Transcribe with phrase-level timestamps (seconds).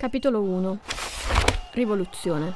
[0.00, 0.78] Capitolo 1
[1.72, 2.54] Rivoluzione.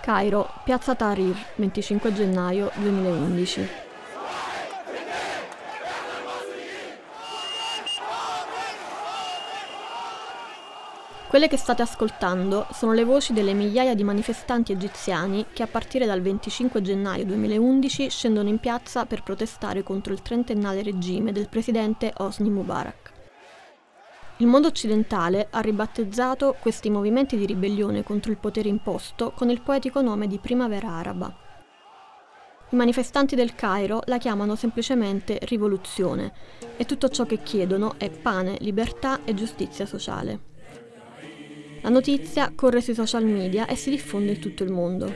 [0.00, 3.68] Cairo, Piazza Tahrir, 25 gennaio 2011
[11.28, 16.06] Quelle che state ascoltando sono le voci delle migliaia di manifestanti egiziani che a partire
[16.06, 22.10] dal 25 gennaio 2011 scendono in piazza per protestare contro il trentennale regime del presidente
[22.16, 23.01] Hosni Mubarak.
[24.42, 29.60] Il mondo occidentale ha ribattezzato questi movimenti di ribellione contro il potere imposto con il
[29.60, 31.32] poetico nome di Primavera Araba.
[32.70, 36.32] I manifestanti del Cairo la chiamano semplicemente rivoluzione
[36.76, 40.40] e tutto ciò che chiedono è pane, libertà e giustizia sociale.
[41.82, 45.14] La notizia corre sui social media e si diffonde in tutto il mondo.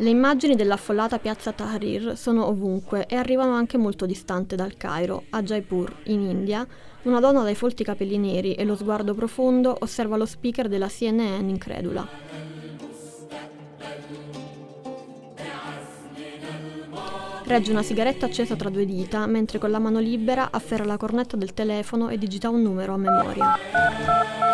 [0.00, 5.42] Le immagini dell'affollata piazza Tahrir sono ovunque e arrivano anche molto distante dal Cairo, a
[5.42, 6.66] Jaipur, in India.
[7.02, 11.50] Una donna dai folti capelli neri e lo sguardo profondo osserva lo speaker della CNN
[11.50, 12.08] incredula.
[17.44, 21.36] Regge una sigaretta accesa tra due dita mentre con la mano libera afferra la cornetta
[21.36, 24.49] del telefono e digita un numero a memoria.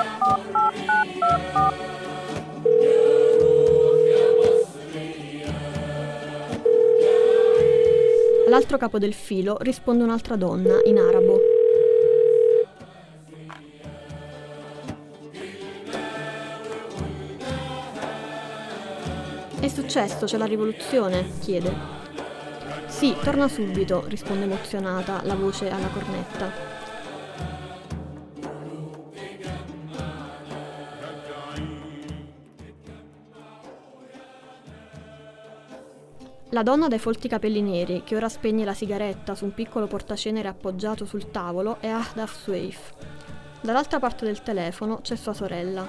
[8.57, 11.39] All'altro capo del filo risponde un'altra donna, in arabo.
[19.61, 21.33] È successo, c'è la rivoluzione?
[21.39, 21.71] chiede.
[22.87, 26.76] Sì, torna subito, risponde emozionata la voce alla cornetta.
[36.57, 40.49] La donna dai folti capelli neri, che ora spegne la sigaretta su un piccolo portacenere
[40.49, 42.95] appoggiato sul tavolo, è Ahdaf Swaif.
[43.61, 45.87] Dall'altra parte del telefono c'è sua sorella.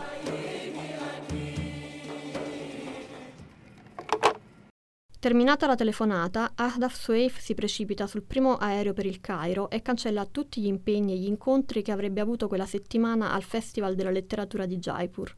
[5.17, 10.25] Terminata la telefonata, Ahdaf Swaif si precipita sul primo aereo per il Cairo e cancella
[10.25, 14.65] tutti gli impegni e gli incontri che avrebbe avuto quella settimana al Festival della letteratura
[14.65, 15.31] di Jaipur.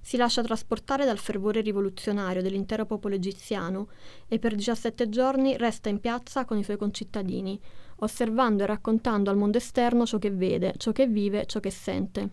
[0.00, 3.88] Si lascia trasportare dal fervore rivoluzionario dell'intero popolo egiziano
[4.26, 7.60] e per 17 giorni resta in piazza con i suoi concittadini,
[7.96, 12.30] osservando e raccontando al mondo esterno ciò che vede, ciò che vive, ciò che sente.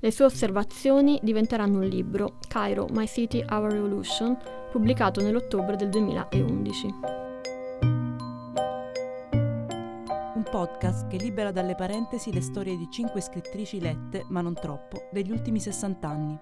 [0.00, 4.38] Le sue osservazioni diventeranno un libro, Cairo, My City, Our Revolution,
[4.70, 6.86] pubblicato nell'ottobre del 2011.
[10.34, 15.08] Un podcast che libera dalle parentesi le storie di cinque scrittrici lette, ma non troppo,
[15.10, 16.38] degli ultimi 60 anni.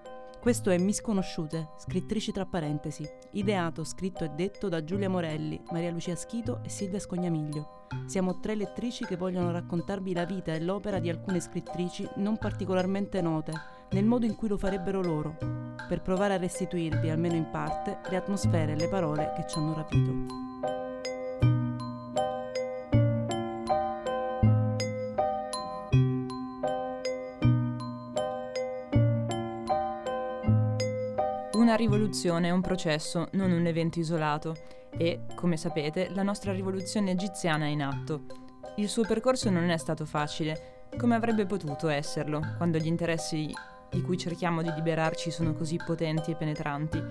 [0.47, 6.15] Questo è Misconosciute, scrittrici tra parentesi, ideato, scritto e detto da Giulia Morelli, Maria Lucia
[6.15, 7.87] Schito e Silvia Scognamiglio.
[8.05, 13.19] Siamo tre lettrici che vogliono raccontarvi la vita e l'opera di alcune scrittrici non particolarmente
[13.19, 13.51] note,
[13.89, 15.35] nel modo in cui lo farebbero loro,
[15.85, 19.73] per provare a restituirvi, almeno in parte, le atmosfere e le parole che ci hanno
[19.73, 20.76] rapito.
[31.77, 34.55] Rivoluzione è un processo, non un evento isolato
[34.89, 38.25] e, come sapete, la nostra rivoluzione egiziana è in atto.
[38.77, 43.53] Il suo percorso non è stato facile, come avrebbe potuto esserlo, quando gli interessi
[43.89, 47.01] di cui cerchiamo di liberarci sono così potenti e penetranti.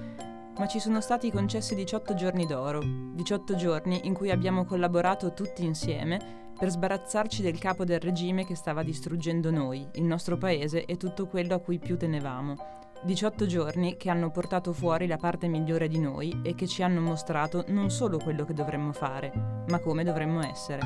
[0.59, 5.65] Ma ci sono stati concessi 18 giorni d'oro, 18 giorni in cui abbiamo collaborato tutti
[5.65, 10.97] insieme per sbarazzarci del capo del regime che stava distruggendo noi, il nostro paese e
[10.97, 12.85] tutto quello a cui più tenevamo.
[13.03, 17.01] 18 giorni che hanno portato fuori la parte migliore di noi e che ci hanno
[17.01, 19.33] mostrato non solo quello che dovremmo fare,
[19.69, 20.81] ma come dovremmo essere.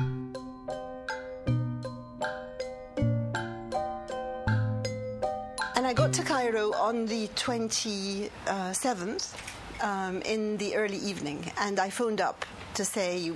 [5.75, 9.33] And I got to Cairo on the 27th
[9.81, 12.45] um, in the early evening and I phoned up
[12.83, 13.31] say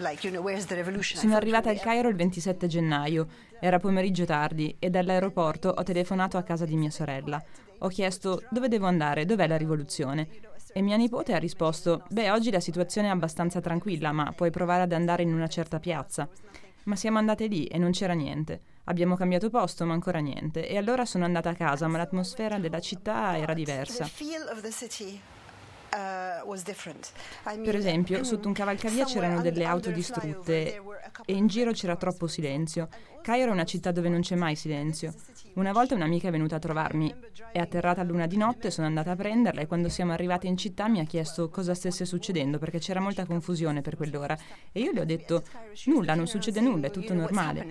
[0.00, 0.44] like you know.
[1.00, 3.26] Sono arrivata al Cairo il 27 gennaio.
[3.60, 7.42] Era pomeriggio tardi e dall'aeroporto ho telefonato a casa di mia sorella.
[7.84, 10.26] Ho chiesto dove devo andare, dov'è la rivoluzione?
[10.72, 14.84] E mia nipote ha risposto: Beh, oggi la situazione è abbastanza tranquilla, ma puoi provare
[14.84, 16.26] ad andare in una certa piazza.
[16.84, 18.62] Ma siamo andate lì e non c'era niente.
[18.84, 20.66] Abbiamo cambiato posto, ma ancora niente.
[20.66, 24.08] E allora sono andata a casa, ma l'atmosfera della città era diversa.
[27.62, 30.80] Per esempio, sotto un cavalcavia c'erano delle auto distrutte
[31.26, 32.88] e in giro c'era troppo silenzio.
[33.22, 35.12] Cairo è una città dove non c'è mai silenzio.
[35.54, 37.14] Una volta un'amica è venuta a trovarmi,
[37.52, 40.56] è atterrata a luna di notte, sono andata a prenderla e quando siamo arrivati in
[40.56, 44.36] città mi ha chiesto cosa stesse succedendo perché c'era molta confusione per quell'ora
[44.72, 45.44] e io le ho detto
[45.84, 47.64] nulla, non succede nulla, è tutto normale.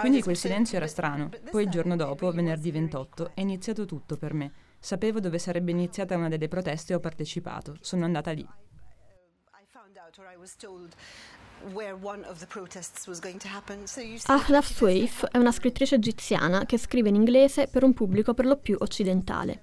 [0.00, 1.30] Quindi quel silenzio era strano.
[1.50, 4.52] Poi il giorno dopo, venerdì 28, è iniziato tutto per me.
[4.78, 7.78] Sapevo dove sarebbe iniziata una delle proteste e ho partecipato.
[7.80, 8.46] Sono andata lì.
[14.26, 18.56] Ahdaf Swaif è una scrittrice egiziana che scrive in inglese per un pubblico per lo
[18.56, 19.62] più occidentale.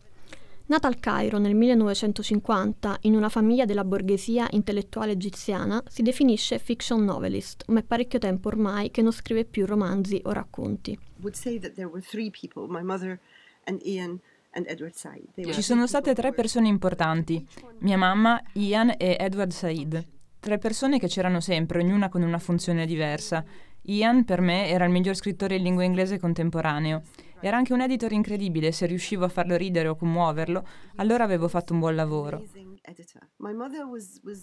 [0.65, 7.03] Nata al Cairo nel 1950 in una famiglia della borghesia intellettuale egiziana, si definisce fiction
[7.03, 10.97] novelist, ma è parecchio tempo ormai che non scrive più romanzi o racconti.
[15.53, 17.45] Ci sono state tre persone importanti,
[17.79, 20.05] mia mamma, Ian e Edward Said.
[20.43, 23.45] Tre persone che c'erano sempre, ognuna con una funzione diversa.
[23.83, 27.03] Ian, per me, era il miglior scrittore in lingua inglese contemporaneo.
[27.39, 30.67] Era anche un editor incredibile, se riuscivo a farlo ridere o commuoverlo,
[30.97, 32.43] allora avevo fatto un buon lavoro.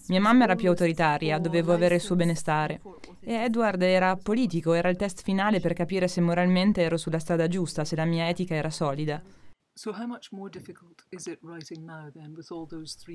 [0.09, 2.81] Mia mamma era più autoritaria, dovevo avere il suo benestare.
[3.21, 7.47] E Edward era politico, era il test finale per capire se moralmente ero sulla strada
[7.47, 9.23] giusta, se la mia etica era solida.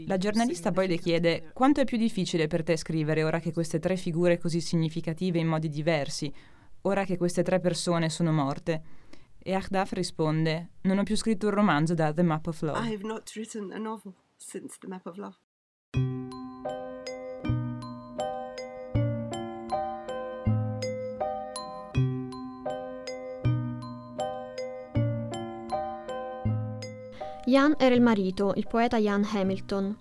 [0.06, 3.80] La giornalista poi le chiede quanto è più difficile per te scrivere ora che queste
[3.80, 6.34] tre figure così significative in modi diversi,
[6.82, 9.04] ora che queste tre persone sono morte.
[9.38, 12.80] E Ahdaf risponde: Non ho più scritto un romanzo da The Map of Love.
[12.80, 15.36] I have not written a novel since The Map of Love.
[27.56, 29.98] Jan era il marito, il poeta Jan Hamilton.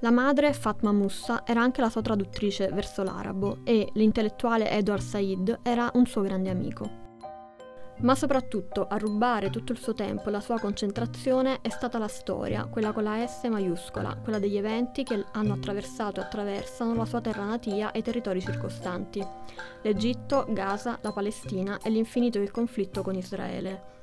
[0.00, 5.60] La madre, Fatma Mussa, era anche la sua traduttrice verso l'arabo e l'intellettuale Edward Said
[5.62, 7.04] era un suo grande amico.
[7.98, 12.08] Ma soprattutto a rubare tutto il suo tempo e la sua concentrazione è stata la
[12.08, 17.04] storia, quella con la S maiuscola, quella degli eventi che hanno attraversato e attraversano la
[17.04, 19.24] sua terra natia e i territori circostanti.
[19.82, 23.94] L'Egitto, Gaza, la Palestina e l'infinito del conflitto con Israele.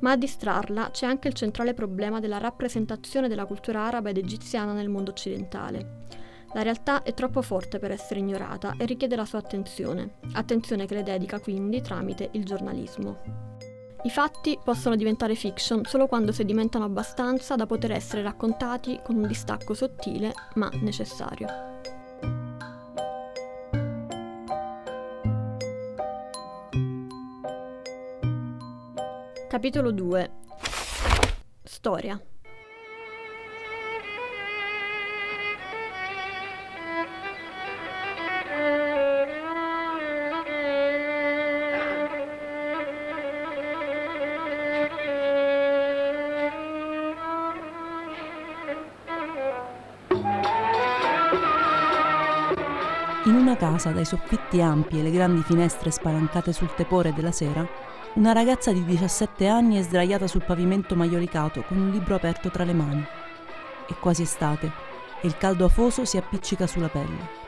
[0.00, 4.72] Ma a distrarla c'è anche il centrale problema della rappresentazione della cultura araba ed egiziana
[4.72, 6.04] nel mondo occidentale.
[6.52, 10.94] La realtà è troppo forte per essere ignorata e richiede la sua attenzione, attenzione che
[10.94, 13.44] le dedica quindi tramite il giornalismo.
[14.04, 19.26] I fatti possono diventare fiction solo quando sedimentano abbastanza da poter essere raccontati con un
[19.26, 21.75] distacco sottile ma necessario.
[29.56, 30.30] Capitolo 2
[31.64, 32.20] Storia.
[53.24, 57.66] In una casa dai soffitti ampi e le grandi finestre spalancate sul tepore della sera,
[58.16, 62.64] una ragazza di 17 anni è sdraiata sul pavimento maiolicato con un libro aperto tra
[62.64, 63.04] le mani.
[63.86, 64.72] È quasi estate
[65.20, 67.44] e il caldo afoso si appiccica sulla pelle.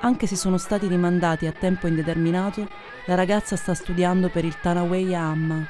[0.00, 2.68] Anche se sono stati rimandati a tempo indeterminato,
[3.06, 5.66] la ragazza sta studiando per il Tanaway Amma,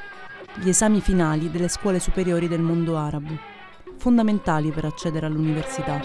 [0.55, 3.38] gli esami finali delle scuole superiori del mondo arabo,
[3.98, 6.01] fondamentali per accedere all'università.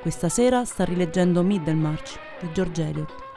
[0.00, 3.29] Questa sera sta rileggendo Middlemarch di George Eliot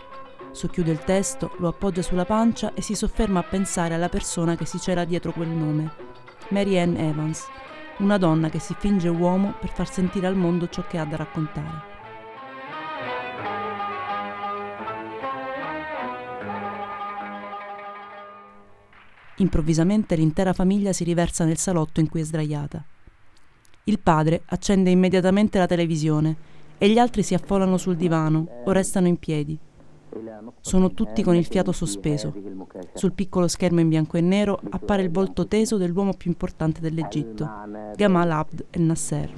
[0.53, 4.65] Socchiude il testo, lo appoggia sulla pancia e si sofferma a pensare alla persona che
[4.65, 5.91] si cela dietro quel nome.
[6.49, 7.47] Mary Ann Evans,
[7.97, 11.15] una donna che si finge uomo per far sentire al mondo ciò che ha da
[11.15, 11.91] raccontare.
[19.37, 22.85] Improvvisamente l'intera famiglia si riversa nel salotto in cui è sdraiata.
[23.85, 26.35] Il padre accende immediatamente la televisione
[26.77, 29.59] e gli altri si affollano sul divano o restano in piedi.
[30.61, 32.33] Sono tutti con il fiato sospeso.
[32.93, 37.49] Sul piccolo schermo in bianco e nero appare il volto teso dell'uomo più importante dell'Egitto,
[37.95, 39.29] Gamal Abd el Nasser.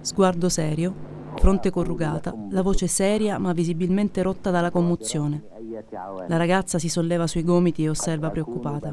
[0.00, 0.94] Sguardo serio,
[1.36, 5.55] fronte corrugata, la voce seria ma visibilmente rotta dalla commozione.
[6.28, 8.92] La ragazza si solleva sui gomiti e osserva preoccupata.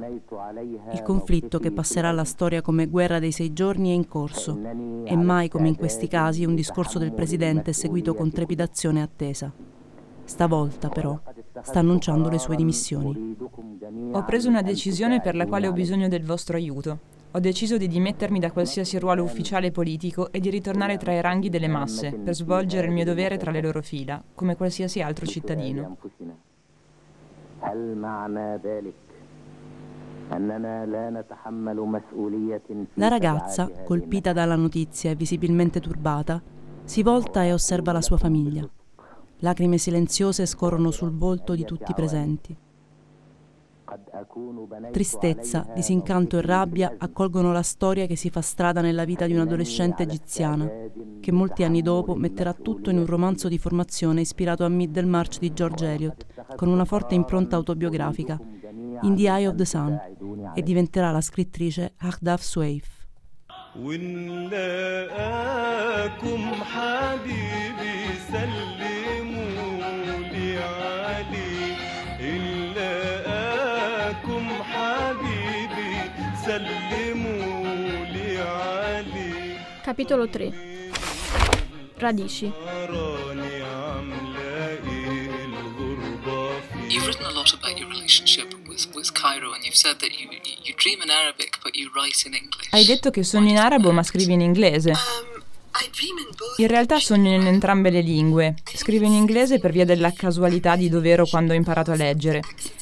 [0.92, 4.60] Il conflitto che passerà alla storia come guerra dei sei giorni è in corso
[5.04, 9.04] e mai come in questi casi un discorso del presidente è seguito con trepidazione e
[9.04, 9.52] attesa.
[10.26, 11.20] Stavolta, però,
[11.62, 13.36] sta annunciando le sue dimissioni.
[14.12, 17.12] Ho preso una decisione per la quale ho bisogno del vostro aiuto.
[17.36, 21.50] Ho deciso di dimettermi da qualsiasi ruolo ufficiale politico e di ritornare tra i ranghi
[21.50, 25.98] delle masse per svolgere il mio dovere tra le loro fila, come qualsiasi altro cittadino.
[32.96, 36.42] La ragazza, colpita dalla notizia e visibilmente turbata,
[36.84, 38.68] si volta e osserva la sua famiglia.
[39.40, 42.58] Lacrime silenziose scorrono sul volto di tutti i presenti.
[44.92, 50.04] Tristezza, disincanto e rabbia accolgono la storia che si fa strada nella vita di un'adolescente
[50.04, 50.70] egiziana,
[51.20, 55.54] che molti anni dopo metterà tutto in un romanzo di formazione ispirato a Middlemarch di
[55.54, 58.40] George Eliot, con una forte impronta autobiografica,
[59.02, 60.00] In the Eye of the Sun,
[60.54, 63.02] e diventerà la scrittrice Ahdaf Swaif.
[79.82, 80.52] Capitolo 3
[81.98, 82.52] Radici
[88.14, 90.30] relationship with, with Cairo and you've said that you,
[90.64, 92.70] you dream in Arabic but you write in English.
[92.72, 94.92] Hai detto che sogni in arabo ma scrivi in inglese.
[94.92, 95.42] Um,
[96.58, 98.56] in realtà sogno in entrambe le lingue.
[98.64, 102.42] Scrivo in inglese per via della casualità di dovere quando ho imparato a leggere.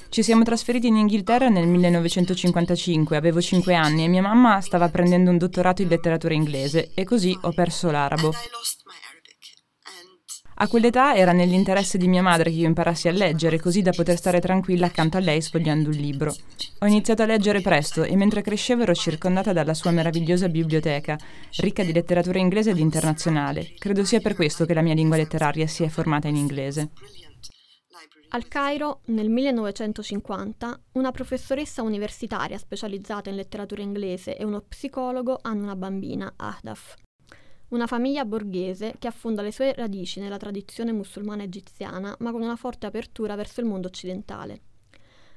[0.09, 5.29] Ci siamo trasferiti in Inghilterra nel 1955, avevo 5 anni e mia mamma stava prendendo
[5.29, 8.27] un dottorato in letteratura inglese e così ho perso l'arabo.
[8.27, 9.39] And I lost my Arabic.
[9.85, 13.89] And A quell'età era nell'interesse di mia madre che io imparassi a leggere, così da
[13.89, 16.35] poter stare tranquilla accanto a lei sfogliando un libro.
[16.81, 21.17] Ho iniziato a leggere presto e mentre crescevo ero circondata dalla sua meravigliosa biblioteca,
[21.57, 23.73] ricca di letteratura inglese ed internazionale.
[23.79, 26.91] Credo sia per questo che la mia lingua letteraria si è formata in inglese.
[28.29, 35.63] Al Cairo, nel 1950, una professoressa universitaria specializzata in letteratura inglese e uno psicologo hanno
[35.63, 36.97] una bambina, Ahdaf.
[37.71, 42.57] Una famiglia borghese che affonda le sue radici nella tradizione musulmana egiziana, ma con una
[42.57, 44.61] forte apertura verso il mondo occidentale.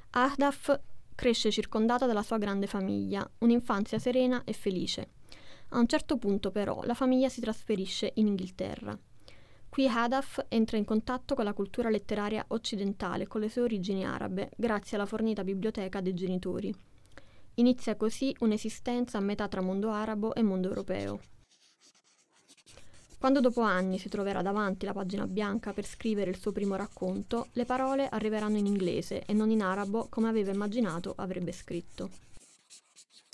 [0.09, 0.81] Ahdaf
[1.15, 5.11] cresce circondata dalla sua grande famiglia, un'infanzia serena e felice.
[5.69, 8.99] A un certo punto, però, la famiglia si trasferisce in Inghilterra.
[9.69, 14.05] Qui Hadaf entra in contatto con la cultura letteraria occidentale e con le sue origini
[14.05, 16.75] arabe, grazie alla fornita biblioteca dei genitori.
[17.55, 21.33] Inizia così un'esistenza a metà tra mondo arabo e mondo europeo.
[23.17, 27.47] Quando dopo anni si troverà davanti la pagina bianca per scrivere il suo primo racconto,
[27.53, 32.09] le parole arriveranno in inglese e non in arabo come aveva immaginato avrebbe scritto.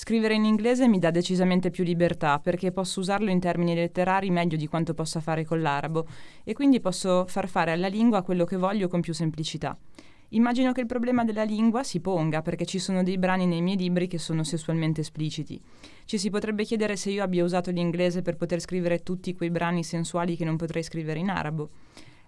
[0.02, 4.58] Scrivere in inglese mi dà decisamente più libertà perché posso usarlo in termini letterari meglio
[4.58, 6.08] di quanto possa fare con l'arabo
[6.44, 9.78] e quindi posso far fare alla lingua quello che voglio con più semplicità.
[10.34, 13.76] Immagino che il problema della lingua si ponga perché ci sono dei brani nei miei
[13.76, 15.62] libri che sono sessualmente espliciti.
[16.06, 19.84] Ci si potrebbe chiedere se io abbia usato l'inglese per poter scrivere tutti quei brani
[19.84, 21.72] sensuali che non potrei scrivere in arabo.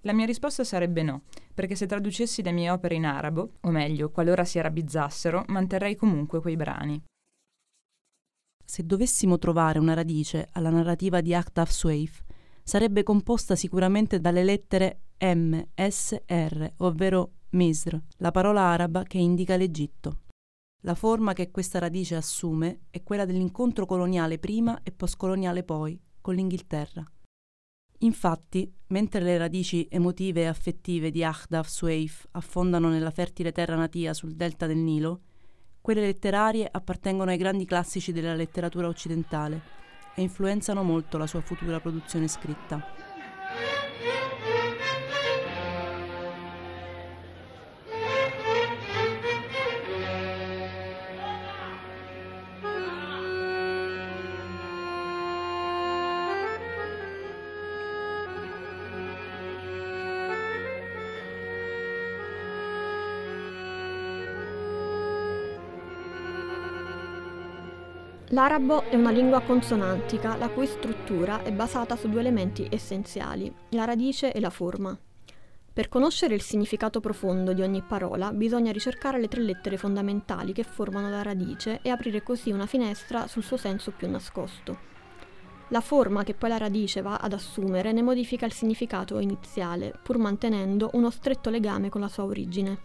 [0.02, 1.22] La mia risposta sarebbe no,
[1.54, 6.42] perché se traducessi le mie opere in arabo, o meglio, qualora si arabizzassero, manterrei comunque
[6.42, 7.02] quei brani.
[8.66, 12.22] Se dovessimo trovare una radice alla narrativa di Ahtaf Swaif,
[12.64, 19.56] sarebbe composta sicuramente dalle lettere M, S, R, ovvero Misr, la parola araba che indica
[19.56, 20.22] l'Egitto.
[20.82, 26.34] La forma che questa radice assume è quella dell'incontro coloniale prima e postcoloniale poi, con
[26.34, 27.06] l'Inghilterra.
[28.00, 34.14] Infatti, mentre le radici emotive e affettive di Ahdaf Swaif affondano nella fertile terra natia
[34.14, 35.22] sul delta del Nilo,
[35.80, 39.62] quelle letterarie appartengono ai grandi classici della letteratura occidentale
[40.16, 42.84] e influenzano molto la sua futura produzione scritta.
[68.34, 73.86] L'arabo è una lingua consonantica la cui struttura è basata su due elementi essenziali, la
[73.86, 74.98] radice e la forma.
[75.72, 80.64] Per conoscere il significato profondo di ogni parola bisogna ricercare le tre lettere fondamentali che
[80.64, 84.78] formano la radice e aprire così una finestra sul suo senso più nascosto.
[85.68, 90.18] La forma che poi la radice va ad assumere ne modifica il significato iniziale, pur
[90.18, 92.80] mantenendo uno stretto legame con la sua origine.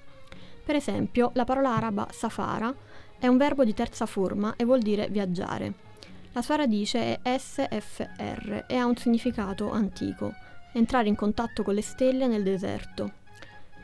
[0.63, 2.75] Per esempio, la parola araba safara
[3.19, 5.87] è un verbo di terza forma e vuol dire viaggiare.
[6.33, 10.35] La sua radice è SFR e ha un significato antico,
[10.73, 13.13] entrare in contatto con le stelle nel deserto.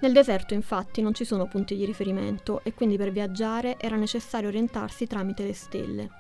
[0.01, 4.49] Nel deserto infatti non ci sono punti di riferimento e quindi per viaggiare era necessario
[4.49, 6.11] orientarsi tramite le stelle.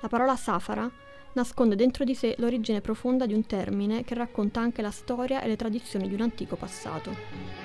[0.00, 0.90] La parola safara
[1.34, 5.48] nasconde dentro di sé l'origine profonda di un termine che racconta anche la storia e
[5.48, 7.57] le tradizioni di un antico passato.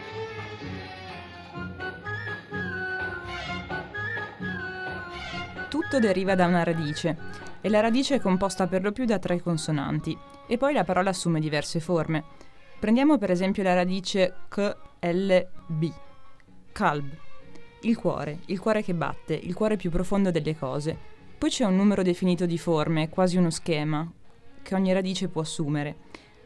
[5.94, 7.16] Tutto deriva da una radice
[7.62, 11.12] e la radice è composta per lo più da tre consonanti e poi la parola
[11.12, 12.24] assume diverse forme.
[12.80, 15.94] Prendiamo per esempio la radice KLB,
[16.72, 17.16] kalb,
[17.82, 20.98] il cuore, il cuore che batte, il cuore più profondo delle cose.
[21.38, 24.12] Poi c'è un numero definito di forme, quasi uno schema,
[24.64, 25.98] che ogni radice può assumere.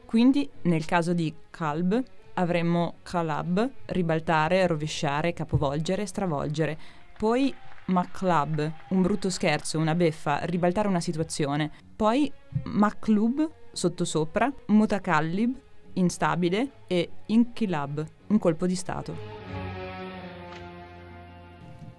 [0.04, 6.77] Quindi, nel caso di kalb, avremmo kalab, ribaltare, rovesciare, capovolgere, stravolgere.
[7.18, 7.56] Poi
[7.88, 11.72] maklab, un brutto scherzo, una beffa, ribaltare una situazione.
[11.96, 12.32] Poi
[12.65, 15.56] maklub, sottosopra, mutakallib,
[15.94, 19.46] instabile e inkilab, un colpo di Stato.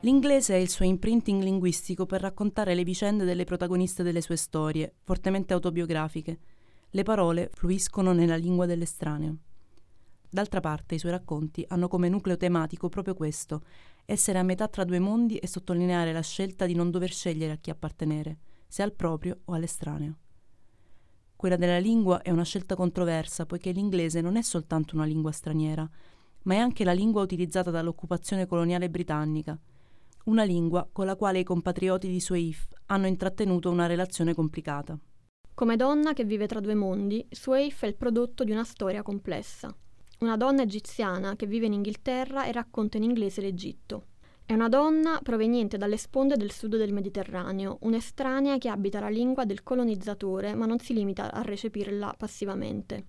[0.03, 4.95] L'inglese è il suo imprinting linguistico per raccontare le vicende delle protagoniste delle sue storie,
[5.03, 6.39] fortemente autobiografiche.
[6.91, 9.37] Le parole fluiscono nella lingua dell'estraneo.
[10.31, 13.63] D'altra parte, i suoi racconti hanno come nucleo tematico proprio questo,
[14.11, 17.57] essere a metà tra due mondi e sottolineare la scelta di non dover scegliere a
[17.57, 20.17] chi appartenere, se al proprio o all'estraneo.
[21.37, 25.87] Quella della lingua è una scelta controversa, poiché l'inglese non è soltanto una lingua straniera,
[26.45, 29.61] ma è anche la lingua utilizzata dall'occupazione coloniale britannica,
[30.25, 34.99] una lingua con la quale i compatrioti di Sueif hanno intrattenuto una relazione complicata.
[35.53, 39.71] Come donna che vive tra due mondi, Sueif è il prodotto di una storia complessa.
[40.21, 44.07] Una donna egiziana che vive in Inghilterra e racconta in inglese l'Egitto.
[44.45, 49.45] È una donna proveniente dalle sponde del sud del Mediterraneo, un'estranea che abita la lingua
[49.45, 53.07] del colonizzatore ma non si limita a recepirla passivamente.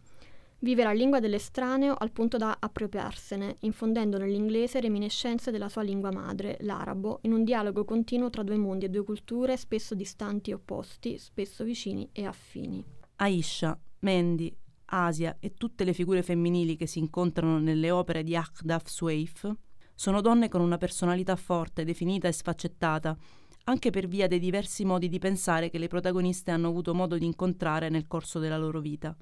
[0.60, 6.58] Vive la lingua dell'estraneo al punto da appropriarsene, infondendo nell'inglese reminiscenze della sua lingua madre,
[6.62, 11.18] l'arabo, in un dialogo continuo tra due mondi e due culture spesso distanti e opposti,
[11.18, 12.84] spesso vicini e affini.
[13.16, 14.54] Aisha, Mandy,
[14.90, 19.52] Asia e tutte le figure femminili che si incontrano nelle opere di Akhdaf Swaif
[19.96, 23.18] sono donne con una personalità forte, definita e sfaccettata,
[23.66, 27.26] anche per via dei diversi modi di pensare che le protagoniste hanno avuto modo di
[27.26, 29.16] incontrare nel corso della loro vita.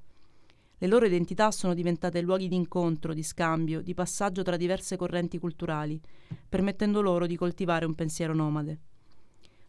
[0.78, 5.40] Le loro identità sono diventate luoghi di incontro, di scambio, di passaggio tra diverse correnti
[5.40, 6.00] culturali,
[6.48, 8.80] permettendo loro di coltivare un pensiero nomade.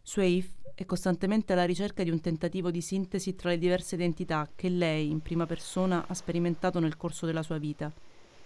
[0.03, 4.69] Swaif è costantemente alla ricerca di un tentativo di sintesi tra le diverse identità che
[4.69, 7.91] lei, in prima persona, ha sperimentato nel corso della sua vita,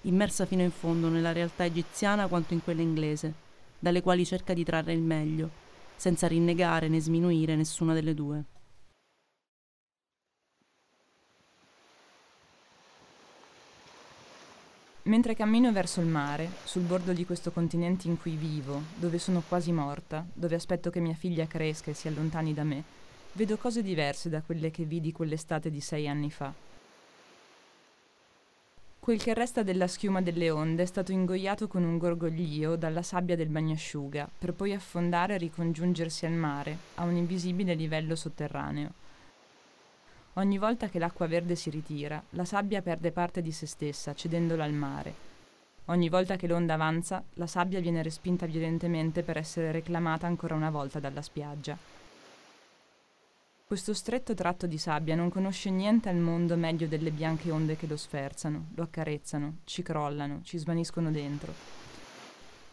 [0.01, 3.35] immersa fino in fondo nella realtà egiziana quanto in quella inglese,
[3.77, 5.47] dalle quali cerca di trarre il meglio,
[5.95, 8.43] senza rinnegare né sminuire nessuna delle due.
[15.05, 19.43] Mentre cammino verso il mare, sul bordo di questo continente in cui vivo, dove sono
[19.45, 22.83] quasi morta, dove aspetto che mia figlia cresca e si allontani da me,
[23.33, 26.53] vedo cose diverse da quelle che vidi quell'estate di sei anni fa.
[28.97, 33.35] Quel che resta della schiuma delle onde è stato ingoiato con un gorgoglio dalla sabbia
[33.35, 39.02] del bagnasciuga, per poi affondare e ricongiungersi al mare, a un invisibile livello sotterraneo.
[40.37, 44.63] Ogni volta che l'acqua verde si ritira, la sabbia perde parte di se stessa, cedendola
[44.63, 45.13] al mare.
[45.85, 50.71] Ogni volta che l'onda avanza, la sabbia viene respinta violentemente per essere reclamata ancora una
[50.71, 51.77] volta dalla spiaggia.
[53.67, 57.85] Questo stretto tratto di sabbia non conosce niente al mondo meglio delle bianche onde che
[57.85, 61.53] lo sferzano, lo accarezzano, ci crollano, ci svaniscono dentro.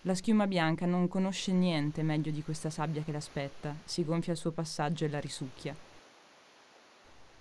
[0.02, 4.38] La schiuma bianca non conosce niente meglio di questa sabbia che l'aspetta, si gonfia al
[4.38, 5.88] suo passaggio e la risucchia.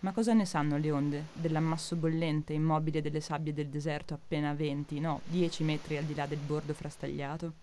[0.02, 4.98] Ma cosa ne sanno le onde dell'ammasso bollente immobile delle sabbie del deserto appena 20,
[5.02, 7.54] no, 10 metri al di là del bordo frastagliato?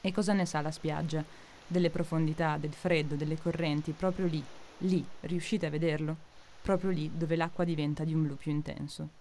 [0.00, 1.22] E cosa ne sa la spiaggia
[1.66, 4.42] delle profondità, del freddo, delle correnti, proprio lì,
[4.78, 6.16] lì, riuscite a vederlo?
[6.62, 9.20] Proprio lì dove l'acqua diventa di un blu più intenso.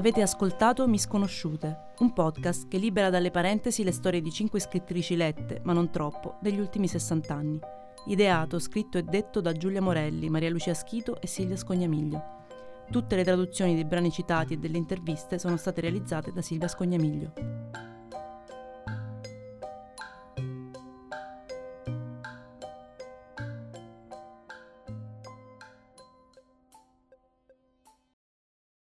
[0.00, 5.60] Avete ascoltato Misconosciute, un podcast che libera dalle parentesi le storie di cinque scrittrici lette,
[5.64, 7.58] ma non troppo, degli ultimi 60 anni.
[8.06, 12.22] Ideato, scritto e detto da Giulia Morelli, Maria Lucia Schito e Silvia Scognamiglio.
[12.90, 17.59] Tutte le traduzioni dei brani citati e delle interviste sono state realizzate da Silvia Scognamiglio.